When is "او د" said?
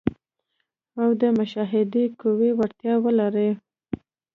1.01-1.23